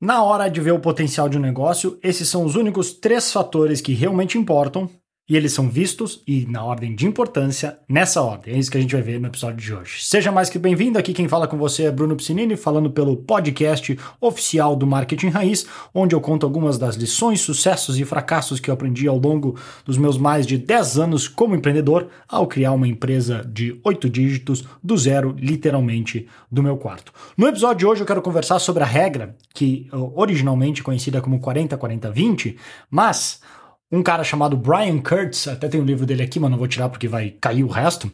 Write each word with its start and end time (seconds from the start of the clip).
Na 0.00 0.22
hora 0.22 0.48
de 0.48 0.60
ver 0.60 0.70
o 0.70 0.78
potencial 0.78 1.28
de 1.28 1.36
um 1.36 1.40
negócio, 1.40 1.98
esses 2.02 2.28
são 2.28 2.44
os 2.44 2.54
únicos 2.54 2.92
três 2.92 3.32
fatores 3.32 3.80
que 3.80 3.94
realmente 3.94 4.38
importam 4.38 4.88
e 5.28 5.36
eles 5.36 5.52
são 5.52 5.68
vistos 5.68 6.22
e 6.26 6.46
na 6.46 6.64
ordem 6.64 6.94
de 6.94 7.06
importância, 7.06 7.78
nessa 7.86 8.22
ordem. 8.22 8.54
É 8.54 8.58
isso 8.58 8.70
que 8.70 8.78
a 8.78 8.80
gente 8.80 8.94
vai 8.94 9.02
ver 9.02 9.20
no 9.20 9.26
episódio 9.26 9.58
de 9.58 9.74
hoje. 9.74 10.02
Seja 10.04 10.32
mais 10.32 10.48
que 10.48 10.58
bem-vindo. 10.58 10.98
Aqui 10.98 11.12
quem 11.12 11.28
fala 11.28 11.46
com 11.46 11.58
você 11.58 11.82
é 11.82 11.90
Bruno 11.90 12.16
Piscinini, 12.16 12.56
falando 12.56 12.90
pelo 12.90 13.14
podcast 13.14 13.98
oficial 14.20 14.74
do 14.74 14.86
Marketing 14.86 15.28
Raiz, 15.28 15.66
onde 15.92 16.14
eu 16.14 16.20
conto 16.20 16.46
algumas 16.46 16.78
das 16.78 16.96
lições, 16.96 17.42
sucessos 17.42 18.00
e 18.00 18.06
fracassos 18.06 18.58
que 18.58 18.70
eu 18.70 18.74
aprendi 18.74 19.06
ao 19.06 19.18
longo 19.18 19.54
dos 19.84 19.98
meus 19.98 20.16
mais 20.16 20.46
de 20.46 20.56
10 20.56 20.98
anos 20.98 21.28
como 21.28 21.54
empreendedor 21.54 22.08
ao 22.26 22.46
criar 22.46 22.72
uma 22.72 22.88
empresa 22.88 23.44
de 23.46 23.78
oito 23.84 24.08
dígitos 24.08 24.64
do 24.82 24.96
zero, 24.96 25.36
literalmente, 25.38 26.26
do 26.50 26.62
meu 26.62 26.78
quarto. 26.78 27.12
No 27.36 27.46
episódio 27.46 27.80
de 27.80 27.86
hoje 27.86 28.00
eu 28.00 28.06
quero 28.06 28.22
conversar 28.22 28.58
sobre 28.60 28.82
a 28.82 28.86
regra 28.86 29.36
que 29.52 29.88
originalmente 29.92 30.82
conhecida 30.82 31.20
como 31.20 31.38
40-40-20, 31.38 32.56
mas 32.90 33.42
um 33.90 34.02
cara 34.02 34.22
chamado 34.22 34.56
Brian 34.56 35.00
Kurtz, 35.00 35.48
até 35.48 35.68
tem 35.68 35.80
um 35.80 35.84
livro 35.84 36.04
dele 36.04 36.22
aqui, 36.22 36.38
mas 36.38 36.50
não 36.50 36.58
vou 36.58 36.68
tirar 36.68 36.88
porque 36.88 37.08
vai 37.08 37.30
cair 37.30 37.64
o 37.64 37.68
resto. 37.68 38.10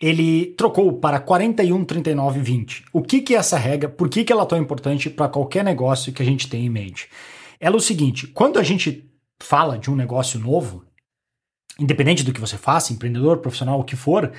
Ele 0.00 0.54
trocou 0.56 0.92
para 0.92 1.18
41, 1.18 1.84
39, 1.84 2.40
20. 2.40 2.84
O 2.92 3.02
que, 3.02 3.20
que 3.20 3.34
é 3.34 3.38
essa 3.38 3.58
regra? 3.58 3.88
Por 3.88 4.08
que, 4.08 4.24
que 4.24 4.32
ela 4.32 4.44
é 4.44 4.46
tão 4.46 4.58
importante 4.58 5.10
para 5.10 5.28
qualquer 5.28 5.64
negócio 5.64 6.12
que 6.12 6.22
a 6.22 6.24
gente 6.24 6.48
tem 6.48 6.66
em 6.66 6.70
mente? 6.70 7.08
Ela 7.58 7.76
é 7.76 7.78
o 7.78 7.80
seguinte: 7.80 8.26
quando 8.28 8.58
a 8.58 8.62
gente 8.62 9.10
fala 9.40 9.78
de 9.78 9.90
um 9.90 9.96
negócio 9.96 10.38
novo, 10.38 10.84
independente 11.78 12.22
do 12.22 12.32
que 12.32 12.40
você 12.40 12.56
faça, 12.56 12.92
empreendedor, 12.92 13.38
profissional, 13.38 13.80
o 13.80 13.84
que 13.84 13.96
for, 13.96 14.32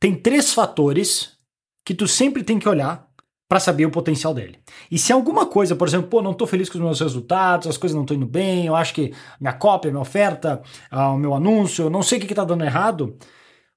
tem 0.00 0.14
três 0.14 0.52
fatores 0.52 1.36
que 1.84 1.94
tu 1.94 2.08
sempre 2.08 2.42
tem 2.42 2.58
que 2.58 2.68
olhar 2.68 3.08
para 3.54 3.60
saber 3.60 3.86
o 3.86 3.90
potencial 3.90 4.34
dele. 4.34 4.58
E 4.90 4.98
se 4.98 5.12
alguma 5.12 5.46
coisa, 5.46 5.76
por 5.76 5.86
exemplo, 5.86 6.08
pô, 6.08 6.20
não 6.20 6.32
estou 6.32 6.44
feliz 6.44 6.68
com 6.68 6.76
os 6.76 6.82
meus 6.82 6.98
resultados, 6.98 7.68
as 7.68 7.76
coisas 7.76 7.94
não 7.94 8.02
estão 8.02 8.16
indo 8.16 8.26
bem, 8.26 8.66
eu 8.66 8.74
acho 8.74 8.92
que 8.92 9.14
minha 9.40 9.52
cópia, 9.52 9.92
minha 9.92 10.00
oferta, 10.00 10.60
uh, 10.92 11.14
o 11.14 11.16
meu 11.16 11.32
anúncio, 11.32 11.84
eu 11.84 11.90
não 11.90 12.02
sei 12.02 12.18
o 12.18 12.20
que 12.20 12.32
está 12.32 12.42
dando 12.42 12.64
errado, 12.64 13.16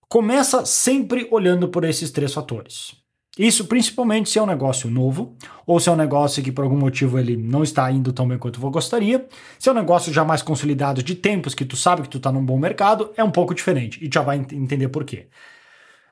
começa 0.10 0.66
sempre 0.66 1.28
olhando 1.30 1.70
por 1.70 1.84
esses 1.84 2.10
três 2.10 2.34
fatores. 2.34 2.96
Isso 3.38 3.66
principalmente 3.66 4.32
se 4.32 4.40
é 4.40 4.42
um 4.42 4.48
negócio 4.48 4.90
novo, 4.90 5.38
ou 5.64 5.80
se 5.80 5.90
é 5.90 5.92
um 5.92 5.96
negócio 5.96 6.42
que 6.42 6.52
por 6.52 6.64
algum 6.64 6.80
motivo 6.80 7.20
ele 7.20 7.38
não 7.38 7.62
está 7.62 7.92
indo 7.92 8.12
tão 8.12 8.28
bem 8.28 8.40
quanto 8.40 8.60
eu 8.60 8.72
gostaria. 8.72 9.28
Se 9.60 9.70
é 9.70 9.72
um 9.72 9.76
negócio 9.76 10.12
já 10.12 10.26
mais 10.26 10.42
consolidado 10.42 11.04
de 11.04 11.14
tempos, 11.14 11.54
que 11.54 11.64
tu 11.64 11.76
sabe 11.76 12.02
que 12.02 12.10
tu 12.10 12.18
está 12.18 12.32
num 12.32 12.44
bom 12.44 12.58
mercado, 12.58 13.14
é 13.16 13.24
um 13.24 13.30
pouco 13.30 13.54
diferente, 13.54 14.04
e 14.04 14.10
já 14.12 14.24
vai 14.24 14.38
entender 14.38 14.90
por 14.90 15.04
quê. 15.06 15.28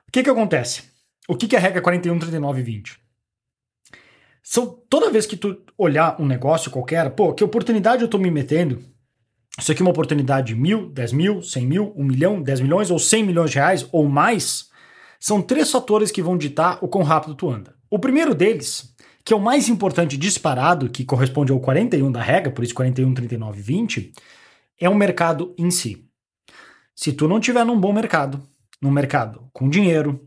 O 0.06 0.12
que 0.12 0.22
que 0.22 0.30
acontece? 0.30 0.84
O 1.26 1.34
que, 1.34 1.48
que 1.48 1.56
é 1.56 1.58
a 1.58 1.62
regra 1.62 1.82
41, 1.82 2.16
39 2.16 2.60
e 2.60 2.62
20? 2.62 3.05
São, 4.48 4.78
toda 4.88 5.10
vez 5.10 5.26
que 5.26 5.36
tu 5.36 5.60
olhar 5.76 6.20
um 6.20 6.24
negócio 6.24 6.70
qualquer, 6.70 7.10
pô, 7.10 7.34
que 7.34 7.42
oportunidade 7.42 8.02
eu 8.02 8.08
tô 8.08 8.16
me 8.16 8.30
metendo? 8.30 8.78
Isso 9.58 9.72
aqui 9.72 9.82
é 9.82 9.84
uma 9.84 9.90
oportunidade 9.90 10.46
de 10.46 10.54
mil, 10.54 10.88
dez 10.88 11.12
mil, 11.12 11.42
cem 11.42 11.66
mil, 11.66 11.92
um 11.96 12.04
milhão, 12.04 12.40
dez 12.40 12.60
milhões 12.60 12.88
ou 12.88 12.96
cem 12.96 13.24
milhões 13.24 13.50
de 13.50 13.56
reais 13.56 13.88
ou 13.90 14.08
mais? 14.08 14.68
São 15.18 15.42
três 15.42 15.68
fatores 15.68 16.12
que 16.12 16.22
vão 16.22 16.38
ditar 16.38 16.78
o 16.80 16.86
quão 16.86 17.02
rápido 17.02 17.34
tu 17.34 17.50
anda. 17.50 17.74
O 17.90 17.98
primeiro 17.98 18.36
deles, 18.36 18.94
que 19.24 19.32
é 19.32 19.36
o 19.36 19.40
mais 19.40 19.68
importante 19.68 20.16
disparado, 20.16 20.88
que 20.90 21.04
corresponde 21.04 21.50
ao 21.50 21.58
41 21.58 22.12
da 22.12 22.22
regra, 22.22 22.52
por 22.52 22.62
isso 22.62 22.74
41, 22.74 23.14
39, 23.14 23.60
20, 23.60 24.12
é 24.80 24.88
o 24.88 24.94
mercado 24.94 25.56
em 25.58 25.72
si. 25.72 26.06
Se 26.94 27.12
tu 27.12 27.26
não 27.26 27.40
tiver 27.40 27.64
num 27.64 27.80
bom 27.80 27.92
mercado, 27.92 28.40
num 28.80 28.92
mercado 28.92 29.48
com 29.52 29.68
dinheiro, 29.68 30.24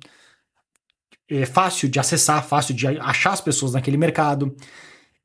é 1.30 1.46
fácil 1.46 1.88
de 1.88 2.00
acessar, 2.00 2.44
fácil 2.44 2.74
de 2.74 2.88
achar 2.88 3.34
as 3.34 3.42
pessoas 3.42 3.74
naquele 3.74 3.98
mercado 3.98 4.56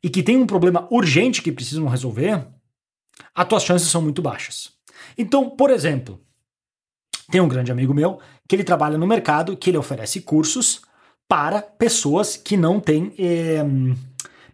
e 0.03 0.11
que 0.11 0.23
tem 0.23 0.37
um 0.37 0.47
problema 0.47 0.87
urgente 0.91 1.41
que 1.41 1.51
precisam 1.51 1.89
resolver, 1.89 2.47
as 3.35 3.49
tuas 3.49 3.65
chances 3.65 3.89
são 3.89 4.03
muito 4.03 4.21
baixas. 4.21 4.73
Então, 5.17 5.49
por 5.49 5.71
exemplo, 5.71 6.21
tem 7.31 7.41
um 7.41 7.49
grande 7.49 7.73
amigo 7.73 7.95
meu 7.95 8.19
que 8.47 8.55
ele 8.55 8.64
trabalha 8.64 8.98
no 8.98 9.07
mercado 9.07 9.57
que 9.57 9.70
ele 9.70 9.79
oferece 9.79 10.20
cursos 10.20 10.83
para 11.27 11.63
pessoas 11.63 12.37
que 12.37 12.57
não 12.57 12.79
têm 12.79 13.14
é, 13.19 13.64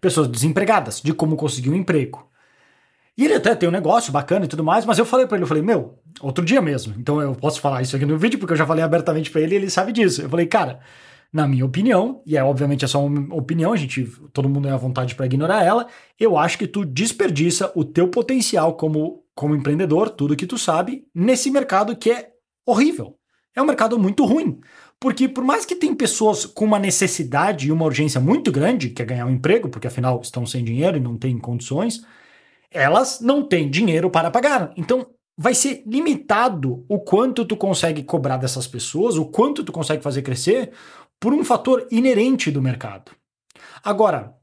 pessoas 0.01 0.29
desempregadas, 0.29 1.01
de 1.01 1.13
como 1.13 1.37
conseguir 1.37 1.71
um 1.71 1.75
emprego. 1.75 2.29
E 3.19 3.25
ele 3.25 3.35
até 3.35 3.55
tem 3.55 3.69
um 3.69 3.73
negócio 3.73 4.13
bacana 4.13 4.45
e 4.45 4.49
tudo 4.49 4.63
mais, 4.63 4.87
mas 4.87 4.99
eu 4.99 5.05
falei 5.05 5.27
para 5.27 5.37
ele, 5.37 5.45
eu 5.45 5.49
falei, 5.49 5.63
meu, 5.63 5.99
outro 6.21 6.45
dia 6.45 6.63
mesmo, 6.63 6.95
então 6.97 7.21
eu 7.21 7.35
posso 7.35 7.61
falar 7.61 7.83
isso 7.83 7.97
aqui 7.97 8.07
no 8.07 8.17
vídeo 8.17 8.39
porque 8.39 8.53
eu 8.53 8.57
já 8.57 8.65
falei 8.65 8.85
abertamente 8.85 9.31
para 9.31 9.41
ele 9.41 9.55
e 9.55 9.59
ele 9.59 9.71
sabe 9.71 9.93
disso. 9.93 10.23
Eu 10.23 10.31
falei, 10.31 10.47
cara, 10.47 10.81
na 11.33 11.47
minha 11.47 11.65
opinião, 11.65 12.23
e 12.27 12.37
é 12.37 12.43
obviamente 12.43 12.85
é 12.85 12.89
só 12.89 13.05
uma 13.05 13.35
opinião, 13.35 13.73
a 13.73 13.77
gente, 13.77 14.05
todo 14.33 14.49
mundo 14.49 14.69
é 14.69 14.73
à 14.73 14.77
vontade 14.77 15.15
para 15.15 15.27
ignorar 15.27 15.65
ela, 15.65 15.87
eu 16.19 16.37
acho 16.37 16.59
que 16.59 16.67
tu 16.67 16.85
desperdiça 16.85 17.73
o 17.77 17.85
teu 17.85 18.09
potencial 18.09 18.77
como, 18.77 19.25
como 19.35 19.55
empreendedor, 19.55 20.11
tudo 20.11 20.37
que 20.37 20.47
tu 20.47 20.59
sabe, 20.59 21.05
nesse 21.15 21.51
mercado 21.51 21.97
que 21.97 22.11
é 22.11 22.31
horrível. 22.67 23.17
É 23.55 23.63
um 23.63 23.67
mercado 23.67 23.99
muito 23.99 24.25
ruim. 24.25 24.61
Porque 24.99 25.29
por 25.29 25.43
mais 25.43 25.65
que 25.65 25.75
tem 25.75 25.95
pessoas 25.95 26.45
com 26.45 26.65
uma 26.65 26.79
necessidade 26.79 27.69
e 27.69 27.73
uma 27.73 27.87
urgência 27.87 28.21
muito 28.21 28.53
grande, 28.53 28.91
que 28.91 29.01
é 29.01 29.05
ganhar 29.05 29.27
um 29.27 29.31
emprego, 29.31 29.69
porque 29.69 29.87
afinal 29.87 30.21
estão 30.23 30.45
sem 30.45 30.63
dinheiro 30.63 30.97
e 30.97 31.01
não 31.01 31.17
têm 31.17 31.39
condições, 31.39 32.05
elas 32.71 33.21
não 33.21 33.43
têm 33.43 33.71
dinheiro 33.71 34.11
para 34.11 34.31
pagar. 34.31 34.73
Então, 34.77 35.07
vai 35.37 35.55
ser 35.55 35.83
limitado 35.87 36.85
o 36.87 37.01
quanto 37.01 37.47
tu 37.47 37.57
consegue 37.57 38.03
cobrar 38.03 38.37
dessas 38.37 38.67
pessoas, 38.67 39.17
o 39.17 39.25
quanto 39.25 39.65
tu 39.65 39.73
consegue 39.73 40.03
fazer 40.03 40.21
crescer, 40.21 40.71
por 41.21 41.35
um 41.35 41.45
fator 41.45 41.87
inerente 41.91 42.51
do 42.51 42.63
mercado. 42.63 43.13
Agora, 43.85 44.35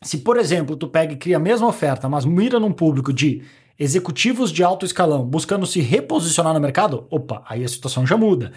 se 0.00 0.18
por 0.18 0.38
exemplo 0.38 0.76
tu 0.76 0.88
pega 0.88 1.12
e 1.12 1.16
cria 1.16 1.36
a 1.36 1.40
mesma 1.40 1.66
oferta, 1.66 2.08
mas 2.08 2.24
mira 2.24 2.58
num 2.58 2.72
público 2.72 3.12
de 3.12 3.42
executivos 3.78 4.52
de 4.52 4.62
alto 4.62 4.86
escalão 4.86 5.24
buscando 5.26 5.66
se 5.66 5.80
reposicionar 5.80 6.54
no 6.54 6.60
mercado, 6.60 7.06
opa, 7.10 7.42
aí 7.48 7.64
a 7.64 7.68
situação 7.68 8.06
já 8.06 8.16
muda. 8.16 8.52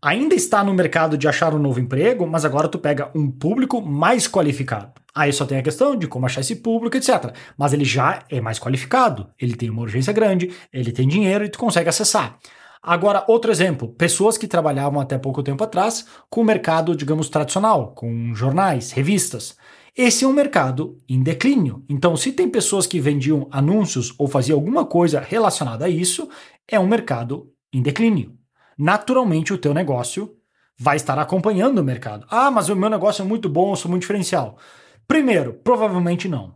Ainda 0.00 0.34
está 0.34 0.64
no 0.64 0.74
mercado 0.74 1.16
de 1.16 1.28
achar 1.28 1.54
um 1.54 1.60
novo 1.60 1.78
emprego, 1.78 2.26
mas 2.26 2.44
agora 2.44 2.68
tu 2.68 2.76
pega 2.76 3.10
um 3.14 3.30
público 3.30 3.80
mais 3.80 4.26
qualificado. 4.26 4.90
Aí 5.14 5.32
só 5.32 5.44
tem 5.44 5.58
a 5.58 5.62
questão 5.62 5.94
de 5.94 6.08
como 6.08 6.26
achar 6.26 6.40
esse 6.40 6.56
público, 6.56 6.96
etc. 6.96 7.32
Mas 7.56 7.72
ele 7.72 7.84
já 7.84 8.24
é 8.28 8.40
mais 8.40 8.58
qualificado, 8.58 9.28
ele 9.38 9.54
tem 9.54 9.70
uma 9.70 9.82
urgência 9.82 10.12
grande, 10.12 10.50
ele 10.72 10.90
tem 10.90 11.06
dinheiro 11.06 11.44
e 11.44 11.48
tu 11.48 11.58
consegue 11.58 11.88
acessar. 11.88 12.36
Agora, 12.82 13.24
outro 13.28 13.52
exemplo, 13.52 13.88
pessoas 13.88 14.36
que 14.36 14.48
trabalhavam 14.48 15.00
até 15.00 15.16
pouco 15.16 15.42
tempo 15.42 15.62
atrás 15.62 16.04
com 16.28 16.40
o 16.40 16.44
mercado, 16.44 16.96
digamos, 16.96 17.28
tradicional, 17.28 17.94
com 17.94 18.34
jornais, 18.34 18.90
revistas. 18.90 19.56
Esse 19.96 20.24
é 20.24 20.28
um 20.28 20.32
mercado 20.32 20.98
em 21.08 21.22
declínio. 21.22 21.84
Então, 21.88 22.16
se 22.16 22.32
tem 22.32 22.48
pessoas 22.48 22.86
que 22.86 22.98
vendiam 22.98 23.46
anúncios 23.52 24.12
ou 24.18 24.26
faziam 24.26 24.58
alguma 24.58 24.84
coisa 24.84 25.20
relacionada 25.20 25.84
a 25.84 25.88
isso, 25.88 26.28
é 26.66 26.80
um 26.80 26.86
mercado 26.86 27.52
em 27.72 27.82
declínio. 27.82 28.36
Naturalmente, 28.76 29.52
o 29.52 29.58
teu 29.58 29.72
negócio 29.72 30.34
vai 30.76 30.96
estar 30.96 31.18
acompanhando 31.18 31.78
o 31.78 31.84
mercado. 31.84 32.26
Ah, 32.28 32.50
mas 32.50 32.68
o 32.68 32.74
meu 32.74 32.90
negócio 32.90 33.22
é 33.22 33.24
muito 33.24 33.48
bom, 33.48 33.70
eu 33.70 33.76
sou 33.76 33.90
muito 33.90 34.00
diferencial. 34.00 34.58
Primeiro, 35.06 35.52
provavelmente 35.52 36.28
não. 36.28 36.54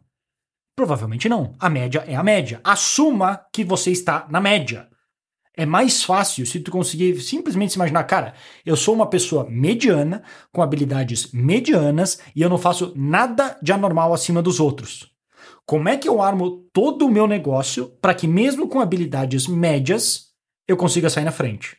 Provavelmente 0.74 1.28
não. 1.28 1.54
A 1.60 1.70
média 1.70 2.04
é 2.06 2.16
a 2.16 2.22
média. 2.22 2.60
Assuma 2.64 3.40
que 3.52 3.62
você 3.62 3.92
está 3.92 4.26
na 4.28 4.40
média. 4.40 4.88
É 5.56 5.64
mais 5.64 6.04
fácil 6.04 6.44
se 6.44 6.60
tu 6.60 6.70
conseguir 6.70 7.18
simplesmente 7.22 7.72
se 7.72 7.78
imaginar, 7.78 8.04
cara, 8.04 8.34
eu 8.64 8.76
sou 8.76 8.94
uma 8.94 9.08
pessoa 9.08 9.48
mediana, 9.48 10.22
com 10.52 10.60
habilidades 10.60 11.32
medianas 11.32 12.20
e 12.34 12.42
eu 12.42 12.50
não 12.50 12.58
faço 12.58 12.92
nada 12.94 13.58
de 13.62 13.72
anormal 13.72 14.12
acima 14.12 14.42
dos 14.42 14.60
outros. 14.60 15.10
Como 15.64 15.88
é 15.88 15.96
que 15.96 16.06
eu 16.06 16.20
armo 16.20 16.68
todo 16.74 17.06
o 17.06 17.10
meu 17.10 17.26
negócio 17.26 17.88
para 18.02 18.14
que, 18.14 18.28
mesmo 18.28 18.68
com 18.68 18.80
habilidades 18.80 19.46
médias, 19.46 20.26
eu 20.68 20.76
consiga 20.76 21.08
sair 21.08 21.24
na 21.24 21.32
frente? 21.32 21.78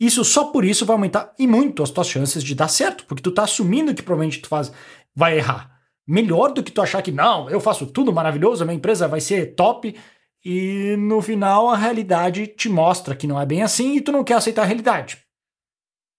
Isso 0.00 0.24
só 0.24 0.46
por 0.46 0.64
isso 0.64 0.84
vai 0.84 0.94
aumentar 0.94 1.32
e 1.38 1.46
muito 1.46 1.84
as 1.84 1.90
tuas 1.90 2.08
chances 2.08 2.42
de 2.42 2.54
dar 2.56 2.66
certo, 2.66 3.06
porque 3.06 3.22
tu 3.22 3.30
tá 3.30 3.44
assumindo 3.44 3.94
que 3.94 4.02
provavelmente 4.02 4.40
tu 4.40 4.48
faz, 4.48 4.72
vai 5.14 5.38
errar. 5.38 5.70
Melhor 6.04 6.52
do 6.52 6.64
que 6.64 6.72
tu 6.72 6.82
achar 6.82 7.00
que 7.00 7.12
não, 7.12 7.48
eu 7.48 7.60
faço 7.60 7.86
tudo 7.86 8.12
maravilhoso, 8.12 8.64
a 8.64 8.66
minha 8.66 8.76
empresa 8.76 9.06
vai 9.06 9.20
ser 9.20 9.54
top 9.54 9.94
e 10.44 10.96
no 10.96 11.20
final 11.22 11.70
a 11.70 11.76
realidade 11.76 12.46
te 12.46 12.68
mostra 12.68 13.14
que 13.14 13.26
não 13.26 13.40
é 13.40 13.46
bem 13.46 13.62
assim 13.62 13.96
e 13.96 14.00
tu 14.00 14.10
não 14.10 14.24
quer 14.24 14.34
aceitar 14.34 14.62
a 14.62 14.66
realidade. 14.66 15.18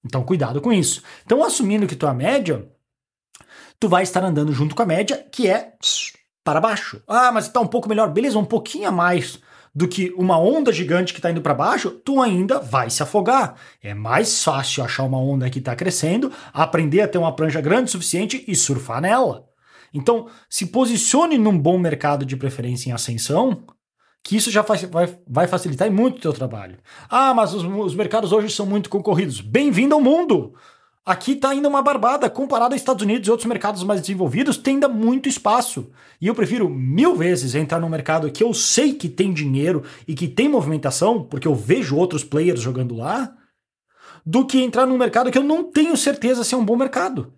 Então 0.06 0.24
cuidado 0.24 0.62
com 0.62 0.72
isso. 0.72 1.02
Então 1.26 1.44
assumindo 1.44 1.88
que 1.88 1.96
tu 1.96 2.08
é 2.08 2.14
média, 2.14 2.70
tu 3.80 3.90
vai 3.90 4.04
estar 4.04 4.24
andando 4.24 4.54
junto 4.54 4.76
com 4.76 4.82
a 4.82 4.86
média, 4.86 5.18
que 5.32 5.48
é 5.48 5.74
para 6.44 6.62
baixo. 6.62 7.02
Ah, 7.08 7.32
mas 7.32 7.48
está 7.48 7.60
um 7.60 7.68
pouco 7.68 7.90
melhor, 7.90 8.10
beleza, 8.12 8.38
um 8.38 8.46
pouquinho 8.46 8.88
a 8.88 8.92
mais 8.92 9.40
do 9.76 9.88
que 9.88 10.14
uma 10.16 10.38
onda 10.38 10.72
gigante 10.72 11.14
que 11.14 11.20
está 11.20 11.32
indo 11.32 11.42
para 11.42 11.54
baixo, 11.54 11.90
tu 11.90 12.22
ainda 12.22 12.60
vai 12.60 12.90
se 12.90 13.02
afogar. 13.02 13.56
É 13.82 13.94
mais 13.94 14.44
fácil 14.44 14.84
achar 14.84 15.04
uma 15.04 15.18
onda 15.18 15.50
que 15.50 15.60
está 15.60 15.76
crescendo, 15.76 16.32
aprender 16.54 17.02
a 17.02 17.08
ter 17.08 17.18
uma 17.18 17.36
prancha 17.36 17.60
grande 17.60 17.86
o 17.86 17.92
suficiente 17.92 18.44
e 18.48 18.56
surfar 18.56 19.02
nela. 19.02 19.48
Então, 19.92 20.28
se 20.50 20.68
posicione 20.68 21.38
num 21.38 21.58
bom 21.58 21.78
mercado 21.78 22.26
de 22.26 22.38
preferência 22.38 22.90
em 22.90 22.94
ascensão, 22.94 23.64
que 24.24 24.38
isso 24.38 24.50
já 24.50 24.62
vai, 24.62 25.18
vai 25.28 25.48
facilitar 25.48 25.92
muito 25.92 26.18
o 26.18 26.22
teu 26.22 26.34
trabalho. 26.34 26.78
Ah, 27.10 27.34
mas 27.34 27.54
os, 27.54 27.64
os 27.64 27.94
mercados 27.94 28.32
hoje 28.32 28.50
são 28.54 28.66
muito 28.66 28.90
concorridos. 28.90 29.42
Bem-vindo 29.42 29.94
ao 29.94 30.02
mundo! 30.02 30.54
Aqui 31.06 31.34
está 31.34 31.50
ainda 31.50 31.68
uma 31.68 31.82
barbada. 31.82 32.30
Comparado 32.30 32.74
aos 32.74 32.82
Estados 32.82 33.04
Unidos 33.04 33.28
e 33.28 33.32
outros 33.32 33.48
mercados 33.48 33.84
mais 33.84 34.00
desenvolvidos, 34.00 34.56
tem 34.56 34.76
ainda 34.76 34.88
muito 34.88 35.28
espaço. 35.28 35.92
E 36.22 36.28
eu 36.28 36.34
prefiro 36.34 36.70
mil 36.70 37.14
vezes 37.14 37.56
entrar 37.56 37.82
num 37.82 37.90
mercado 37.90 38.32
que 38.32 38.42
eu 38.42 38.54
sei 38.54 38.94
que 38.94 39.10
tem 39.10 39.34
dinheiro 39.34 39.84
e 40.08 40.16
que 40.16 40.30
tem 40.30 40.48
movimentação, 40.48 41.22
porque 41.22 41.48
eu 41.48 41.54
vejo 41.54 41.98
outros 41.98 42.24
players 42.24 42.62
jogando 42.62 42.96
lá, 42.96 43.36
do 44.26 44.46
que 44.46 44.62
entrar 44.64 44.86
num 44.86 44.98
mercado 44.98 45.30
que 45.30 45.38
eu 45.38 45.44
não 45.44 45.66
tenho 45.66 45.98
certeza 45.98 46.46
se 46.46 46.56
é 46.56 46.58
um 46.58 46.64
bom 46.64 46.78
mercado. 46.78 47.34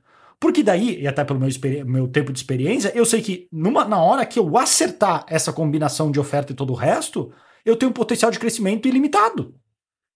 Porque 0.45 0.61
daí, 0.61 1.01
e 1.01 1.07
até 1.07 1.23
pelo 1.23 1.39
meu, 1.39 1.49
meu 1.87 2.07
tempo 2.07 2.31
de 2.31 2.37
experiência, 2.37 2.91
eu 2.93 3.03
sei 3.03 3.19
que 3.19 3.47
numa, 3.51 3.83
na 3.83 3.99
hora 3.99 4.23
que 4.27 4.37
eu 4.37 4.59
acertar 4.59 5.25
essa 5.27 5.51
combinação 5.51 6.11
de 6.11 6.19
oferta 6.19 6.51
e 6.51 6.55
todo 6.55 6.69
o 6.69 6.75
resto, 6.75 7.33
eu 7.65 7.75
tenho 7.75 7.89
um 7.89 7.93
potencial 7.93 8.29
de 8.29 8.37
crescimento 8.37 8.87
ilimitado. 8.87 9.55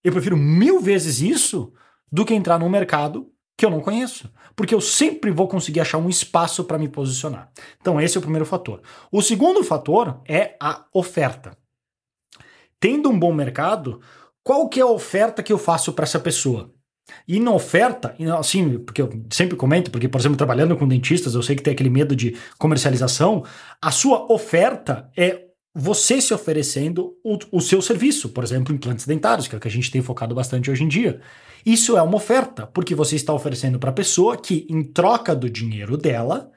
Eu 0.04 0.12
prefiro 0.12 0.38
mil 0.38 0.80
vezes 0.80 1.20
isso 1.20 1.74
do 2.12 2.24
que 2.24 2.36
entrar 2.36 2.60
num 2.60 2.70
mercado 2.70 3.31
que 3.58 3.66
eu 3.66 3.72
não 3.72 3.81
conheço, 3.81 4.31
porque 4.56 4.76
eu 4.76 4.80
sempre 4.80 5.31
vou 5.31 5.48
conseguir 5.48 5.80
achar 5.80 5.98
um 5.98 6.08
espaço 6.08 6.64
para 6.64 6.78
me 6.78 6.88
posicionar. 6.88 7.52
Então, 7.82 8.00
esse 8.00 8.16
é 8.16 8.20
o 8.20 8.22
primeiro 8.22 8.46
fator. 8.46 8.84
O 9.12 9.24
segundo 9.24 9.64
fator 9.64 10.22
é 10.28 10.56
a 10.62 10.86
oferta. 10.94 11.58
Tendo 12.80 13.10
um 13.10 13.18
bom 13.18 13.34
mercado, 13.34 14.00
qual 14.44 14.70
que 14.70 14.80
é 14.80 14.84
a 14.84 14.86
oferta 14.86 15.42
que 15.42 15.52
eu 15.52 15.58
faço 15.58 15.92
para 15.92 16.04
essa 16.04 16.20
pessoa? 16.20 16.72
E 17.28 17.40
na 17.40 17.52
oferta, 17.52 18.16
assim, 18.38 18.80
porque 18.80 19.02
eu 19.02 19.10
sempre 19.32 19.56
comento, 19.56 19.92
porque, 19.92 20.08
por 20.08 20.20
exemplo, 20.20 20.38
trabalhando 20.38 20.76
com 20.76 20.88
dentistas, 20.88 21.36
eu 21.36 21.44
sei 21.44 21.56
que 21.56 21.64
tem 21.64 21.74
aquele 21.74 21.90
medo 21.90 22.16
de 22.16 22.36
comercialização, 22.58 23.44
a 23.82 23.92
sua 23.92 24.32
oferta 24.32 25.10
é 25.16 25.50
você 25.74 26.20
se 26.20 26.34
oferecendo 26.34 27.14
o, 27.24 27.38
o 27.52 27.62
seu 27.62 27.82
serviço, 27.82 28.30
por 28.30 28.44
exemplo, 28.44 28.74
implantes 28.74 29.06
dentários, 29.06 29.48
que 29.48 29.56
é 29.56 29.58
o 29.58 29.62
que 29.62 29.68
a 29.68 29.72
gente 29.72 29.92
tem 29.92 30.02
focado 30.02 30.34
bastante 30.34 30.70
hoje 30.72 30.84
em 30.84 30.88
dia. 30.88 31.22
Isso 31.66 31.98
é 31.98 32.02
uma 32.02 32.16
oferta, 32.16 32.66
porque 32.68 32.96
você 32.96 33.16
está 33.16 33.34
oferecendo 33.34 33.80
para 33.80 33.90
a 33.90 33.94
pessoa 33.94 34.38
que, 34.38 34.66
em 34.70 34.84
troca 34.84 35.36
do 35.36 35.50
dinheiro 35.50 35.98
dela, 35.98 36.52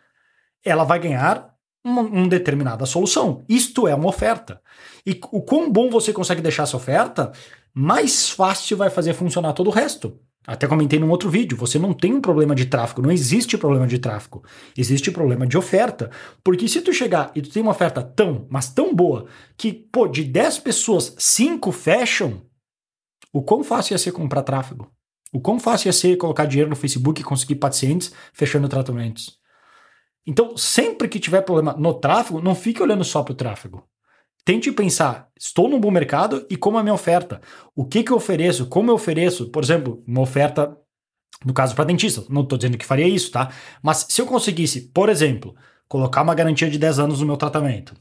ela 0.64 0.84
vai 0.84 0.98
ganhar 0.98 1.52
uma, 1.84 2.02
uma, 2.02 2.28
determinada 2.28 2.86
solução. 2.86 3.44
Isto 3.48 3.88
é 3.88 3.94
uma 3.94 4.08
oferta. 4.08 4.60
E 5.04 5.18
o 5.30 5.42
quão 5.42 5.70
bom 5.70 5.90
você 5.90 6.12
consegue 6.12 6.40
deixar 6.40 6.62
essa 6.62 6.76
oferta, 6.76 7.32
mais 7.74 8.30
fácil 8.30 8.76
vai 8.76 8.90
fazer 8.90 9.14
funcionar 9.14 9.52
todo 9.52 9.68
o 9.68 9.72
resto. 9.72 10.18
Até 10.44 10.66
comentei 10.66 10.98
num 10.98 11.10
outro 11.10 11.30
vídeo, 11.30 11.56
você 11.56 11.78
não 11.78 11.94
tem 11.94 12.12
um 12.14 12.20
problema 12.20 12.54
de 12.54 12.66
tráfego, 12.66 13.00
não 13.00 13.12
existe 13.12 13.56
problema 13.56 13.86
de 13.86 13.98
tráfego. 13.98 14.42
Existe 14.76 15.10
problema 15.10 15.46
de 15.46 15.56
oferta. 15.56 16.10
Porque 16.42 16.66
se 16.66 16.80
tu 16.80 16.92
chegar 16.92 17.30
e 17.34 17.40
tu 17.40 17.50
tem 17.50 17.62
uma 17.62 17.70
oferta 17.70 18.02
tão, 18.02 18.46
mas 18.50 18.68
tão 18.68 18.94
boa, 18.94 19.26
que, 19.56 19.72
pô, 19.72 20.08
de 20.08 20.24
10 20.24 20.58
pessoas, 20.58 21.14
5 21.16 21.70
fecham, 21.70 22.42
o 23.32 23.40
quão 23.42 23.62
fácil 23.62 23.94
ia 23.94 23.98
ser 23.98 24.10
comprar 24.12 24.42
tráfego? 24.42 24.90
O 25.32 25.40
quão 25.40 25.60
fácil 25.60 25.88
ia 25.88 25.92
ser 25.92 26.16
colocar 26.16 26.44
dinheiro 26.44 26.68
no 26.68 26.76
Facebook 26.76 27.20
e 27.20 27.24
conseguir 27.24 27.54
pacientes 27.54 28.12
fechando 28.32 28.68
tratamentos? 28.68 29.38
Então, 30.26 30.56
sempre 30.56 31.08
que 31.08 31.20
tiver 31.20 31.42
problema 31.42 31.72
no 31.78 31.94
tráfego, 31.94 32.42
não 32.42 32.54
fique 32.54 32.82
olhando 32.82 33.04
só 33.04 33.22
para 33.22 33.32
o 33.32 33.36
tráfego. 33.36 33.82
Tente 34.44 34.72
pensar, 34.72 35.28
estou 35.38 35.68
num 35.68 35.78
bom 35.78 35.90
mercado 35.90 36.44
e 36.50 36.56
como 36.56 36.76
é 36.76 36.80
a 36.80 36.82
minha 36.82 36.94
oferta? 36.94 37.40
O 37.76 37.84
que, 37.84 38.02
que 38.02 38.10
eu 38.10 38.16
ofereço? 38.16 38.66
Como 38.66 38.90
eu 38.90 38.94
ofereço? 38.96 39.48
Por 39.50 39.62
exemplo, 39.62 40.02
uma 40.04 40.20
oferta, 40.20 40.76
no 41.44 41.54
caso 41.54 41.76
para 41.76 41.84
dentista, 41.84 42.24
não 42.28 42.42
estou 42.42 42.58
dizendo 42.58 42.76
que 42.76 42.84
faria 42.84 43.06
isso, 43.06 43.30
tá? 43.30 43.50
Mas 43.80 44.04
se 44.08 44.20
eu 44.20 44.26
conseguisse, 44.26 44.90
por 44.92 45.08
exemplo, 45.08 45.54
colocar 45.88 46.22
uma 46.22 46.34
garantia 46.34 46.68
de 46.68 46.76
10 46.76 46.98
anos 46.98 47.20
no 47.20 47.26
meu 47.26 47.36
tratamento, 47.36 47.94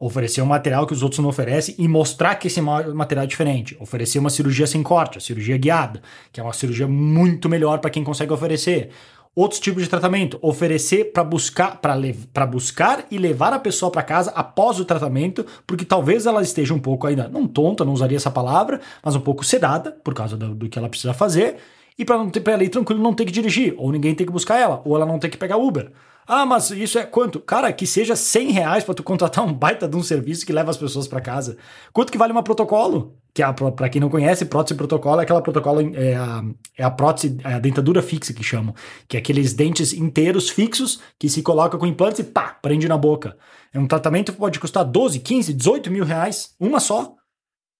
oferecer 0.00 0.40
um 0.40 0.46
material 0.46 0.86
que 0.86 0.94
os 0.94 1.02
outros 1.02 1.18
não 1.18 1.28
oferecem 1.28 1.74
e 1.78 1.86
mostrar 1.86 2.36
que 2.36 2.46
esse 2.46 2.60
material 2.60 3.24
é 3.24 3.26
diferente, 3.26 3.76
oferecer 3.78 4.18
uma 4.18 4.30
cirurgia 4.30 4.66
sem 4.66 4.82
corte, 4.82 5.18
a 5.18 5.20
cirurgia 5.20 5.58
guiada, 5.58 6.00
que 6.32 6.40
é 6.40 6.42
uma 6.42 6.54
cirurgia 6.54 6.88
muito 6.88 7.50
melhor 7.50 7.80
para 7.80 7.90
quem 7.90 8.02
consegue 8.02 8.32
oferecer, 8.32 8.90
outros 9.34 9.60
tipos 9.60 9.82
de 9.82 9.88
tratamento, 9.88 10.38
oferecer 10.42 11.12
para 11.12 11.24
buscar 11.24 11.80
para 11.80 12.46
buscar 12.46 13.06
e 13.10 13.18
levar 13.18 13.52
a 13.52 13.58
pessoa 13.58 13.90
para 13.90 14.02
casa 14.02 14.30
após 14.34 14.78
o 14.78 14.84
tratamento, 14.84 15.44
porque 15.66 15.84
talvez 15.84 16.26
ela 16.26 16.42
esteja 16.42 16.74
um 16.74 16.78
pouco 16.78 17.06
ainda 17.06 17.28
não 17.28 17.46
tonta, 17.46 17.84
não 17.84 17.92
usaria 17.92 18.16
essa 18.16 18.30
palavra, 18.30 18.80
mas 19.02 19.16
um 19.16 19.20
pouco 19.20 19.44
sedada 19.44 19.90
por 19.90 20.14
causa 20.14 20.36
do, 20.36 20.54
do 20.54 20.68
que 20.68 20.78
ela 20.78 20.88
precisa 20.88 21.14
fazer 21.14 21.56
e 21.98 22.04
para 22.04 22.18
não 22.18 22.30
ter 22.30 22.40
para 22.40 22.54
ela 22.54 22.64
ir 22.64 22.68
tranquilo 22.68 23.02
não 23.02 23.14
ter 23.14 23.24
que 23.24 23.32
dirigir 23.32 23.74
ou 23.78 23.90
ninguém 23.90 24.14
ter 24.14 24.24
que 24.24 24.32
buscar 24.32 24.58
ela 24.58 24.82
ou 24.84 24.96
ela 24.96 25.06
não 25.06 25.18
ter 25.18 25.28
que 25.28 25.36
pegar 25.36 25.56
Uber. 25.56 25.90
Ah, 26.26 26.46
mas 26.46 26.70
isso 26.70 26.98
é 26.98 27.04
quanto? 27.04 27.40
Cara, 27.40 27.72
que 27.72 27.86
seja 27.86 28.14
100 28.14 28.52
reais 28.52 28.84
para 28.84 28.94
tu 28.94 29.02
contratar 29.02 29.44
um 29.44 29.52
baita 29.52 29.88
de 29.88 29.96
um 29.96 30.02
serviço 30.02 30.46
que 30.46 30.52
leva 30.52 30.70
as 30.70 30.76
pessoas 30.76 31.08
para 31.08 31.20
casa. 31.20 31.56
Quanto 31.92 32.12
que 32.12 32.18
vale 32.18 32.32
uma 32.32 32.44
protocolo? 32.44 33.18
Que 33.34 33.42
é 33.42 33.50
para 33.52 33.88
quem 33.88 34.00
não 34.00 34.10
conhece, 34.10 34.44
prótese 34.44 34.76
protocolo 34.76 35.20
é 35.20 35.24
aquela 35.24 35.40
protocolo 35.40 35.80
é 35.94 36.14
a, 36.14 36.44
é 36.76 36.84
a 36.84 36.90
prótese, 36.90 37.38
é 37.42 37.54
a 37.54 37.58
dentadura 37.58 38.02
fixa 38.02 38.32
que 38.34 38.42
chamam, 38.42 38.74
que 39.08 39.16
é 39.16 39.20
aqueles 39.20 39.54
dentes 39.54 39.94
inteiros 39.94 40.50
fixos 40.50 41.00
que 41.18 41.30
se 41.30 41.42
coloca 41.42 41.78
com 41.78 41.86
implantes 41.86 42.20
e 42.20 42.24
pá, 42.24 42.58
prende 42.60 42.86
na 42.86 42.98
boca. 42.98 43.36
É 43.72 43.78
um 43.78 43.86
tratamento 43.86 44.32
que 44.32 44.38
pode 44.38 44.60
custar 44.60 44.84
12, 44.84 45.20
15, 45.20 45.54
18 45.54 45.90
mil 45.90 46.04
reais, 46.04 46.54
uma 46.60 46.78
só. 46.78 47.14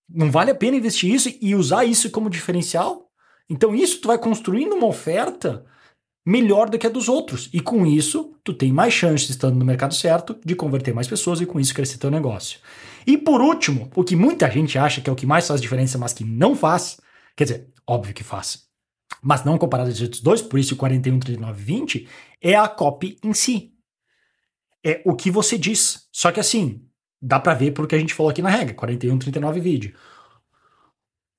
Não 0.09 0.31
vale 0.31 0.51
a 0.51 0.55
pena 0.55 0.77
investir 0.77 1.13
isso 1.13 1.31
e 1.41 1.55
usar 1.55 1.85
isso 1.85 2.11
como 2.11 2.31
diferencial? 2.31 3.11
Então 3.49 3.75
isso 3.75 4.01
tu 4.01 4.09
vai 4.09 4.17
construindo 4.17 4.73
uma 4.73 4.87
oferta 4.87 5.67
melhor 6.25 6.71
do 6.71 6.79
que 6.79 6.87
a 6.87 6.91
dos 6.91 7.09
outros. 7.09 7.49
E 7.53 7.61
com 7.61 7.85
isso, 7.85 8.37
tu 8.45 8.55
tem 8.55 8.73
mais 8.73 8.95
chances, 8.95 9.31
estando 9.31 9.59
no 9.59 9.65
mercado 9.65 9.95
certo, 9.95 10.39
de 10.45 10.55
converter 10.55 10.95
mais 10.95 11.09
pessoas 11.09 11.41
e 11.41 11.47
com 11.47 11.59
isso 11.59 11.75
crescer 11.75 11.99
teu 11.99 12.11
negócio. 12.11 12.61
E 13.07 13.19
por 13.19 13.41
último, 13.41 13.91
o 13.95 14.05
que 14.05 14.15
muita 14.15 14.51
gente 14.51 14.79
acha 14.79 15.01
que 15.01 15.11
é 15.11 15.13
o 15.13 15.17
que 15.17 15.27
mais 15.27 15.47
faz 15.47 15.61
diferença, 15.61 15.99
mas 15.99 16.13
que 16.13 16.25
não 16.25 16.55
faz, 16.55 17.01
quer 17.37 17.45
dizer, 17.45 17.69
óbvio 17.87 18.15
que 18.15 18.23
faz, 18.23 18.65
mas 19.21 19.45
não 19.45 19.59
comparado 19.59 19.91
aos 19.91 20.01
outros 20.01 20.21
dois, 20.21 20.41
por 20.41 20.59
isso 20.59 20.75
o 20.75 20.77
41, 20.77 21.19
39, 21.19 21.63
20, 21.63 22.09
é 22.41 22.55
a 22.55 22.69
copy 22.69 23.19
em 23.23 23.35
si. 23.35 23.73
É 24.85 25.03
o 25.05 25.15
que 25.15 25.31
você 25.31 25.57
diz. 25.57 26.09
Só 26.13 26.33
que 26.33 26.41
assim, 26.41 26.85
dá 27.21 27.39
para 27.39 27.55
ver 27.55 27.73
pelo 27.73 27.87
que 27.87 27.95
a 27.95 27.99
gente 27.99 28.15
falou 28.15 28.31
aqui 28.31 28.43
na 28.43 28.51
regra, 28.51 28.75
41, 28.75 29.19
39 29.19 29.61
vídeo. 29.61 29.95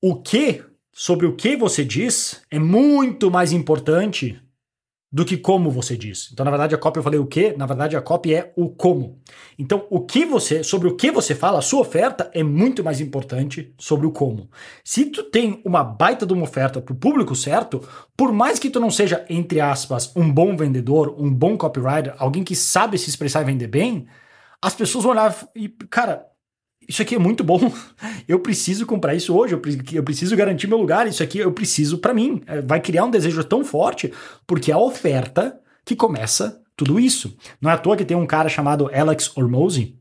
O 0.02 0.22
que 0.22 0.64
sobre 0.92 1.26
o 1.26 1.36
que 1.36 1.56
você 1.56 1.84
diz 1.84 2.42
é 2.52 2.60
muito 2.60 3.32
mais 3.32 3.52
importante 3.52 4.40
do 5.14 5.24
que 5.24 5.38
como 5.38 5.70
você 5.70 5.96
diz. 5.96 6.32
Então, 6.34 6.44
na 6.44 6.50
verdade, 6.50 6.74
a 6.74 6.78
cópia 6.78 6.98
eu 6.98 7.04
falei 7.04 7.20
o 7.20 7.28
que, 7.28 7.56
na 7.56 7.68
verdade, 7.68 7.96
a 7.96 8.02
cópia 8.02 8.38
é 8.40 8.54
o 8.56 8.68
como. 8.68 9.20
Então, 9.60 9.86
o 9.92 10.02
que 10.02 10.26
você, 10.26 10.64
sobre 10.64 10.88
o 10.88 10.96
que 10.96 11.12
você 11.12 11.36
fala, 11.36 11.60
a 11.60 11.62
sua 11.62 11.82
oferta 11.82 12.32
é 12.34 12.42
muito 12.42 12.84
mais 12.84 13.00
importante 13.00 13.72
sobre 13.78 14.08
o 14.08 14.12
como. 14.12 14.50
Se 14.84 15.06
tu 15.06 15.22
tem 15.22 15.62
uma 15.64 15.84
baita 15.84 16.26
de 16.26 16.34
uma 16.34 16.46
oferta 16.46 16.82
para 16.82 16.94
o 16.94 16.98
público 16.98 17.36
certo, 17.36 17.88
por 18.18 18.32
mais 18.32 18.58
que 18.58 18.72
tu 18.72 18.80
não 18.80 18.90
seja, 18.90 19.24
entre 19.30 19.62
aspas, 19.62 20.12
um 20.16 20.32
bom 20.32 20.58
vendedor, 20.58 21.16
um 21.16 21.32
bom 21.32 21.56
copywriter, 21.56 22.16
alguém 22.18 22.44
que 22.44 22.56
sabe 22.56 22.98
se 22.98 23.08
expressar 23.08 23.44
e 23.44 23.46
vender 23.46 23.68
bem, 23.68 24.08
as 24.60 24.74
pessoas 24.74 25.04
vão 25.04 25.14
olhar 25.14 25.48
e, 25.56 25.70
cara, 25.92 26.26
isso 26.88 27.02
aqui 27.02 27.16
é 27.16 27.20
muito 27.20 27.44
bom. 27.44 27.60
Eu 28.28 28.40
preciso 28.40 28.86
comprar 28.86 29.16
isso 29.16 29.36
hoje. 29.36 29.54
Eu 29.54 30.04
preciso 30.04 30.36
garantir 30.36 30.68
meu 30.68 30.78
lugar. 30.78 31.08
Isso 31.08 31.22
aqui 31.22 31.40
eu 31.40 31.52
preciso 31.52 31.98
para 31.98 32.14
mim. 32.14 32.42
É, 32.48 32.62
vai 32.62 32.80
criar 32.80 33.06
um 33.06 33.12
desejo 33.12 33.44
tão 33.44 33.64
forte 33.64 34.12
porque 34.48 34.72
é 34.72 34.74
a 34.74 34.80
oferta 34.80 35.60
que 35.86 35.96
começa 35.96 36.62
tudo 36.76 37.00
isso. 37.00 37.36
Não 37.62 37.70
é 37.70 37.74
à 37.74 37.78
toa 37.78 37.98
que 37.98 38.06
tem 38.06 38.16
um 38.16 38.26
cara 38.26 38.50
chamado 38.50 38.90
Alex 38.94 39.36
Hormozy, 39.36 39.98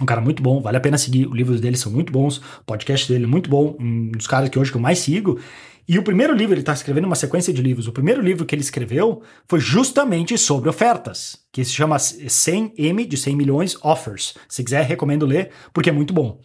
um 0.00 0.06
cara 0.06 0.20
muito 0.20 0.42
bom, 0.42 0.60
vale 0.60 0.76
a 0.76 0.80
pena 0.80 0.96
seguir. 0.96 1.26
Os 1.26 1.36
livros 1.36 1.60
dele 1.60 1.76
são 1.76 1.92
muito 1.92 2.12
bons, 2.12 2.38
o 2.38 2.64
podcast 2.64 3.10
dele 3.10 3.24
é 3.24 3.28
muito 3.28 3.50
bom, 3.50 3.76
um 3.78 4.10
dos 4.10 4.26
caras 4.26 4.48
que 4.48 4.58
hoje 4.58 4.70
que 4.70 4.76
eu 4.76 4.80
mais 4.80 4.98
sigo. 4.98 5.38
E 5.86 5.98
o 5.98 6.02
primeiro 6.02 6.32
livro, 6.32 6.54
ele 6.54 6.60
está 6.60 6.72
escrevendo 6.72 7.06
uma 7.06 7.16
sequência 7.16 7.52
de 7.52 7.60
livros. 7.60 7.88
O 7.88 7.92
primeiro 7.92 8.22
livro 8.22 8.46
que 8.46 8.54
ele 8.54 8.62
escreveu 8.62 9.22
foi 9.48 9.58
justamente 9.58 10.38
sobre 10.38 10.68
ofertas, 10.68 11.38
que 11.50 11.64
se 11.64 11.72
chama 11.72 11.96
100M 11.96 13.06
de 13.06 13.16
100 13.16 13.36
milhões 13.36 13.76
offers. 13.82 14.34
Se 14.48 14.62
quiser, 14.62 14.84
recomendo 14.84 15.26
ler, 15.26 15.50
porque 15.72 15.90
é 15.90 15.92
muito 15.92 16.14
bom. 16.14 16.40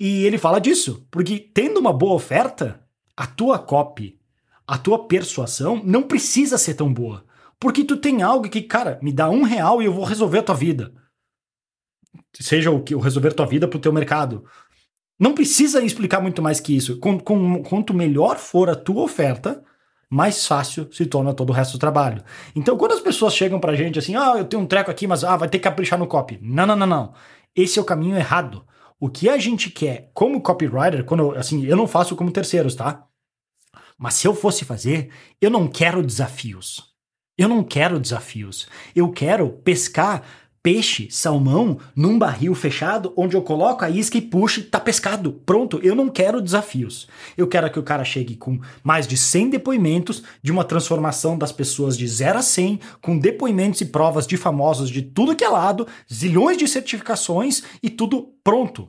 E 0.00 0.24
ele 0.24 0.38
fala 0.38 0.58
disso, 0.58 1.06
porque 1.10 1.38
tendo 1.38 1.78
uma 1.78 1.92
boa 1.92 2.14
oferta, 2.14 2.80
a 3.14 3.26
tua 3.26 3.58
copy, 3.58 4.16
a 4.66 4.78
tua 4.78 5.06
persuasão 5.06 5.82
não 5.84 6.02
precisa 6.02 6.56
ser 6.56 6.74
tão 6.74 6.92
boa. 6.92 7.24
Porque 7.60 7.84
tu 7.84 7.96
tem 7.96 8.22
algo 8.22 8.48
que, 8.48 8.62
cara, 8.62 8.98
me 9.02 9.12
dá 9.12 9.28
um 9.28 9.42
real 9.42 9.82
e 9.82 9.84
eu 9.84 9.92
vou 9.92 10.04
resolver 10.04 10.38
a 10.38 10.42
tua 10.42 10.54
vida. 10.54 10.94
Seja 12.40 12.70
o 12.70 12.82
que 12.82 12.94
o 12.94 13.00
resolver 13.00 13.32
tua 13.32 13.46
vida 13.46 13.68
pro 13.68 13.78
teu 13.78 13.92
mercado, 13.92 14.44
não 15.18 15.34
precisa 15.34 15.82
explicar 15.82 16.20
muito 16.20 16.42
mais 16.42 16.60
que 16.60 16.76
isso. 16.76 16.98
Com, 16.98 17.18
com, 17.18 17.62
quanto 17.62 17.94
melhor 17.94 18.38
for 18.38 18.68
a 18.70 18.74
tua 18.74 19.02
oferta, 19.02 19.62
mais 20.10 20.46
fácil 20.46 20.92
se 20.92 21.06
torna 21.06 21.32
todo 21.32 21.50
o 21.50 21.52
resto 21.52 21.72
do 21.72 21.78
trabalho. 21.78 22.22
Então, 22.54 22.76
quando 22.76 22.92
as 22.92 23.00
pessoas 23.00 23.34
chegam 23.34 23.60
pra 23.60 23.74
gente 23.74 23.98
assim, 23.98 24.16
ah, 24.16 24.34
eu 24.36 24.44
tenho 24.44 24.62
um 24.62 24.66
treco 24.66 24.90
aqui, 24.90 25.06
mas 25.06 25.24
ah, 25.24 25.36
vai 25.36 25.48
ter 25.48 25.58
que 25.58 25.64
caprichar 25.64 25.98
no 25.98 26.06
copy. 26.06 26.38
Não, 26.42 26.66
não, 26.66 26.76
não, 26.76 26.86
não. 26.86 27.14
Esse 27.54 27.78
é 27.78 27.82
o 27.82 27.84
caminho 27.84 28.16
errado. 28.16 28.66
O 28.98 29.08
que 29.08 29.28
a 29.28 29.38
gente 29.38 29.70
quer 29.70 30.10
como 30.12 30.40
copywriter, 30.40 31.04
quando 31.04 31.32
assim, 31.32 31.64
eu 31.64 31.76
não 31.76 31.86
faço 31.86 32.14
como 32.14 32.30
terceiros, 32.30 32.74
tá? 32.74 33.06
Mas 33.98 34.14
se 34.14 34.26
eu 34.26 34.34
fosse 34.34 34.64
fazer, 34.64 35.10
eu 35.40 35.50
não 35.50 35.68
quero 35.68 36.02
desafios. 36.02 36.92
Eu 37.38 37.48
não 37.48 37.64
quero 37.64 37.98
desafios. 37.98 38.68
Eu 38.94 39.10
quero 39.10 39.48
pescar 39.48 40.22
peixe, 40.62 41.08
salmão, 41.10 41.78
num 41.94 42.16
barril 42.16 42.54
fechado, 42.54 43.12
onde 43.16 43.36
eu 43.36 43.42
coloco 43.42 43.84
a 43.84 43.90
isca 43.90 44.16
e 44.16 44.22
puxo 44.22 44.62
tá 44.62 44.78
pescado. 44.78 45.32
Pronto, 45.44 45.80
eu 45.82 45.94
não 45.94 46.08
quero 46.08 46.40
desafios. 46.40 47.08
Eu 47.36 47.48
quero 47.48 47.70
que 47.70 47.78
o 47.78 47.82
cara 47.82 48.04
chegue 48.04 48.36
com 48.36 48.60
mais 48.82 49.06
de 49.08 49.16
100 49.16 49.50
depoimentos 49.50 50.22
de 50.40 50.52
uma 50.52 50.64
transformação 50.64 51.36
das 51.36 51.50
pessoas 51.50 51.98
de 51.98 52.06
0 52.06 52.38
a 52.38 52.42
100, 52.42 52.78
com 53.00 53.18
depoimentos 53.18 53.80
e 53.80 53.86
provas 53.86 54.26
de 54.26 54.36
famosos 54.36 54.88
de 54.88 55.02
tudo 55.02 55.34
que 55.34 55.44
é 55.44 55.48
lado, 55.48 55.86
zilhões 56.12 56.56
de 56.56 56.68
certificações 56.68 57.64
e 57.82 57.90
tudo 57.90 58.32
pronto. 58.44 58.88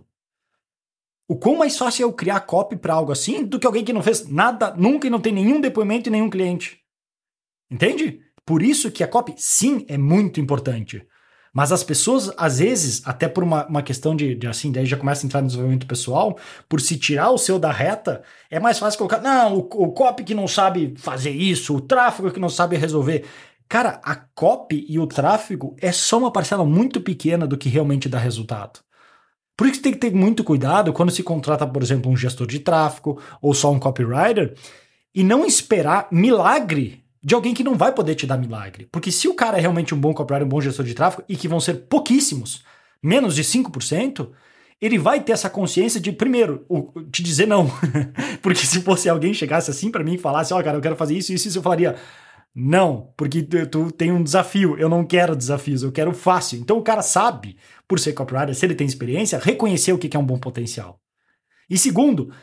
O 1.28 1.36
quão 1.36 1.58
mais 1.58 1.78
fácil 1.78 2.04
é 2.04 2.06
eu 2.06 2.14
criar 2.14 2.42
copy 2.42 2.76
para 2.76 2.94
algo 2.94 3.12
assim 3.12 3.44
do 3.44 3.58
que 3.58 3.66
alguém 3.66 3.84
que 3.84 3.94
não 3.94 4.04
fez 4.04 4.28
nada 4.28 4.76
nunca 4.78 5.08
e 5.08 5.10
não 5.10 5.20
tem 5.20 5.34
nenhum 5.34 5.60
depoimento 5.60 6.10
e 6.10 6.12
nenhum 6.12 6.30
cliente. 6.30 6.80
Entende? 7.72 8.22
Por 8.46 8.62
isso 8.62 8.92
que 8.92 9.04
a 9.04 9.08
copy, 9.08 9.34
sim, 9.38 9.86
é 9.88 9.98
muito 9.98 10.40
importante. 10.40 11.08
Mas 11.54 11.72
as 11.72 11.84
pessoas, 11.84 12.32
às 12.36 12.58
vezes, 12.58 13.04
até 13.06 13.28
por 13.28 13.44
uma, 13.44 13.68
uma 13.68 13.84
questão 13.84 14.16
de, 14.16 14.34
de, 14.34 14.48
assim, 14.48 14.72
daí 14.72 14.88
já 14.88 14.98
começa 14.98 15.24
a 15.24 15.28
entrar 15.28 15.42
no 15.42 15.48
desenvolvimento 15.48 15.86
pessoal, 15.86 16.36
por 16.68 16.82
se 16.82 16.98
tirar 16.98 17.30
o 17.30 17.38
seu 17.38 17.60
da 17.60 17.72
reta, 17.72 18.24
é 18.50 18.60
mais 18.60 18.80
fácil 18.80 18.98
colocar, 18.98 19.22
não, 19.22 19.58
o, 19.58 19.60
o 19.60 19.92
copy 19.92 20.24
que 20.24 20.34
não 20.34 20.48
sabe 20.48 20.96
fazer 20.98 21.30
isso, 21.30 21.76
o 21.76 21.82
tráfego 21.82 22.32
que 22.32 22.40
não 22.40 22.50
sabe 22.50 22.76
resolver. 22.76 23.26
Cara, 23.70 24.02
a 24.04 24.16
copy 24.16 24.84
e 24.90 24.98
o 24.98 25.06
tráfego 25.06 25.76
é 25.80 25.92
só 25.92 26.18
uma 26.18 26.32
parcela 26.32 26.66
muito 26.66 27.00
pequena 27.00 27.46
do 27.46 27.58
que 27.58 27.70
realmente 27.70 28.10
dá 28.10 28.18
resultado. 28.18 28.80
Por 29.56 29.68
isso 29.68 29.82
tem 29.82 29.92
que 29.92 30.00
ter 30.00 30.12
muito 30.12 30.44
cuidado 30.44 30.92
quando 30.92 31.12
se 31.12 31.22
contrata, 31.22 31.68
por 31.68 31.84
exemplo, 31.84 32.12
um 32.12 32.18
gestor 32.18 32.48
de 32.48 32.60
tráfego 32.60 33.22
ou 33.40 33.54
só 33.54 33.72
um 33.72 33.80
copywriter 33.80 34.56
e 35.14 35.24
não 35.24 35.46
esperar 35.46 36.08
milagre 36.12 37.03
de 37.24 37.34
alguém 37.34 37.54
que 37.54 37.64
não 37.64 37.76
vai 37.76 37.94
poder 37.94 38.16
te 38.16 38.28
dar 38.28 38.38
milagre. 38.38 38.88
Porque 38.92 39.12
se 39.12 39.28
o 39.28 39.34
cara 39.34 39.58
é 39.58 39.62
realmente 39.62 39.96
um 39.96 40.00
bom 40.00 40.14
copywriter, 40.14 40.46
um 40.46 40.50
bom 40.50 40.60
gestor 40.60 40.86
de 40.86 40.94
tráfego, 40.94 41.24
e 41.30 41.38
que 41.38 41.48
vão 41.48 41.60
ser 41.60 41.86
pouquíssimos, 41.88 42.64
menos 43.02 43.36
de 43.36 43.44
5%, 43.44 44.30
ele 44.82 44.98
vai 44.98 45.24
ter 45.24 45.32
essa 45.32 45.50
consciência 45.50 46.02
de, 46.02 46.12
primeiro, 46.12 46.66
te 47.12 47.24
dizer 47.24 47.48
não. 47.48 47.72
porque 48.44 48.66
se 48.66 48.82
fosse 48.82 49.08
alguém 49.08 49.34
chegasse 49.34 49.72
assim 49.72 49.90
para 49.90 50.04
mim 50.04 50.16
e 50.16 50.18
falasse, 50.18 50.54
ó, 50.54 50.60
oh, 50.60 50.64
cara, 50.64 50.78
eu 50.78 50.82
quero 50.82 50.98
fazer 50.98 51.18
isso, 51.18 51.32
isso, 51.32 51.48
isso, 51.48 51.58
eu 51.60 51.64
falaria, 51.64 51.96
não, 52.54 53.14
porque 53.16 53.42
tu, 53.42 53.66
tu, 53.68 53.92
tem 53.92 54.12
um 54.12 54.22
desafio, 54.22 54.78
eu 54.78 54.90
não 54.90 55.06
quero 55.06 55.36
desafios, 55.36 55.82
eu 55.82 55.92
quero 55.94 56.14
fácil. 56.14 56.60
Então 56.60 56.78
o 56.78 56.84
cara 56.84 57.02
sabe, 57.02 57.56
por 57.88 58.00
ser 58.00 58.12
copywriter, 58.12 58.54
se 58.54 58.66
ele 58.66 58.76
tem 58.76 58.86
experiência, 58.86 59.40
reconhecer 59.40 59.94
o 59.94 59.98
que 59.98 60.16
é 60.16 60.20
um 60.20 60.26
bom 60.26 60.38
potencial. 60.38 61.00
E 61.70 61.78
segundo, 61.78 62.34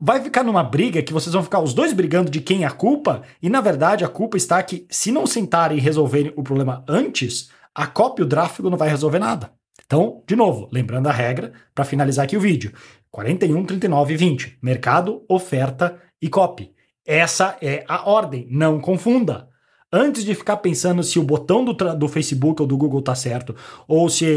vai 0.00 0.22
ficar 0.22 0.44
numa 0.44 0.62
briga 0.62 1.02
que 1.02 1.12
vocês 1.12 1.32
vão 1.32 1.42
ficar 1.42 1.60
os 1.60 1.74
dois 1.74 1.92
brigando 1.92 2.30
de 2.30 2.40
quem 2.40 2.62
é 2.62 2.66
a 2.66 2.70
culpa, 2.70 3.22
e 3.42 3.48
na 3.48 3.60
verdade 3.60 4.04
a 4.04 4.08
culpa 4.08 4.36
está 4.36 4.62
que 4.62 4.86
se 4.90 5.10
não 5.10 5.26
sentarem 5.26 5.78
e 5.78 5.80
resolverem 5.80 6.32
o 6.36 6.42
problema 6.42 6.84
antes, 6.88 7.50
a 7.74 7.86
cópia 7.86 8.22
e 8.22 8.26
o 8.26 8.28
tráfego 8.28 8.70
não 8.70 8.78
vai 8.78 8.88
resolver 8.88 9.18
nada. 9.18 9.52
Então, 9.84 10.22
de 10.26 10.36
novo, 10.36 10.68
lembrando 10.70 11.06
a 11.08 11.12
regra 11.12 11.52
para 11.74 11.84
finalizar 11.84 12.24
aqui 12.24 12.36
o 12.36 12.40
vídeo: 12.40 12.72
41, 13.10 13.64
39 13.64 14.14
e 14.14 14.16
20. 14.16 14.58
Mercado, 14.62 15.24
oferta 15.28 15.98
e 16.20 16.28
copy. 16.28 16.72
Essa 17.06 17.56
é 17.62 17.84
a 17.88 18.08
ordem, 18.08 18.46
não 18.50 18.80
confunda. 18.80 19.48
Antes 19.90 20.24
de 20.24 20.34
ficar 20.34 20.58
pensando 20.58 21.02
se 21.02 21.18
o 21.18 21.22
botão 21.22 21.64
do, 21.64 21.72
do 21.72 22.08
Facebook 22.08 22.60
ou 22.60 22.68
do 22.68 22.76
Google 22.76 23.00
está 23.00 23.14
certo, 23.14 23.56
ou 23.86 24.10
se 24.10 24.36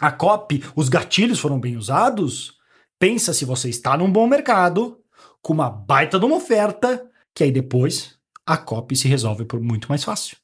a 0.00 0.10
copy, 0.10 0.64
os 0.74 0.88
gatilhos 0.88 1.38
foram 1.38 1.60
bem 1.60 1.76
usados, 1.76 2.54
pensa 2.98 3.32
se 3.32 3.44
você 3.44 3.68
está 3.68 3.96
num 3.96 4.10
bom 4.10 4.26
mercado, 4.26 5.00
com 5.40 5.52
uma 5.52 5.70
baita 5.70 6.18
de 6.18 6.24
uma 6.24 6.36
oferta, 6.36 7.10
que 7.34 7.44
aí 7.44 7.52
depois 7.52 8.18
a 8.46 8.56
copy 8.56 8.96
se 8.96 9.08
resolve 9.08 9.44
por 9.44 9.60
muito 9.60 9.88
mais 9.88 10.04
fácil. 10.04 10.36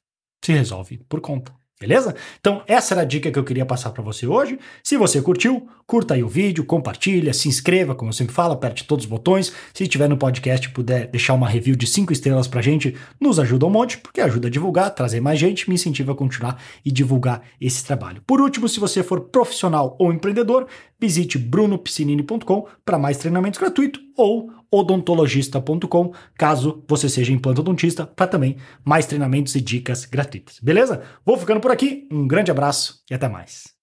Se 0.43 0.51
resolve 0.51 0.97
por 1.09 1.21
conta. 1.21 1.53
Beleza? 1.81 2.13
Então, 2.39 2.61
essa 2.67 2.93
era 2.93 3.01
a 3.01 3.05
dica 3.05 3.31
que 3.31 3.39
eu 3.39 3.43
queria 3.43 3.65
passar 3.65 3.89
para 3.89 4.03
você 4.03 4.27
hoje. 4.27 4.59
Se 4.83 4.95
você 4.97 5.19
curtiu, 5.19 5.67
curta 5.87 6.13
aí 6.13 6.23
o 6.23 6.27
vídeo, 6.27 6.63
compartilha, 6.63 7.33
se 7.33 7.47
inscreva, 7.47 7.95
como 7.95 8.09
eu 8.09 8.13
sempre 8.13 8.35
falo, 8.35 8.53
aperte 8.53 8.83
todos 8.83 9.05
os 9.05 9.09
botões. 9.09 9.51
Se 9.73 9.81
estiver 9.81 10.07
no 10.07 10.15
podcast 10.15 10.69
puder 10.69 11.07
deixar 11.07 11.33
uma 11.33 11.49
review 11.49 11.75
de 11.75 11.87
5 11.87 12.13
estrelas 12.13 12.47
pra 12.47 12.61
gente, 12.61 12.95
nos 13.19 13.39
ajuda 13.39 13.65
um 13.65 13.71
monte, 13.71 13.97
porque 13.97 14.21
ajuda 14.21 14.47
a 14.47 14.51
divulgar, 14.51 14.93
trazer 14.93 15.19
mais 15.21 15.39
gente, 15.39 15.67
me 15.67 15.73
incentiva 15.73 16.11
a 16.11 16.15
continuar 16.15 16.61
e 16.85 16.91
divulgar 16.91 17.41
esse 17.59 17.83
trabalho. 17.83 18.21
Por 18.27 18.39
último, 18.39 18.69
se 18.69 18.79
você 18.79 19.01
for 19.01 19.21
profissional 19.21 19.95
ou 19.97 20.13
empreendedor, 20.13 20.67
visite 20.99 21.39
brunopiscinini.com 21.39 22.67
para 22.85 22.99
mais 22.99 23.17
treinamentos 23.17 23.59
gratuitos 23.59 23.99
ou 24.15 24.51
odontologista.com, 24.71 26.13
caso 26.37 26.83
você 26.87 27.09
seja 27.09 27.33
implantodontista, 27.33 28.07
para 28.07 28.27
também 28.27 28.57
mais 28.85 29.05
treinamentos 29.05 29.53
e 29.55 29.61
dicas 29.61 30.05
gratuitas. 30.05 30.59
Beleza? 30.61 31.03
Vou 31.25 31.37
ficando 31.37 31.59
por 31.59 31.71
aqui, 31.71 32.07
um 32.11 32.27
grande 32.27 32.51
abraço 32.51 33.03
e 33.09 33.13
até 33.13 33.27
mais. 33.27 33.80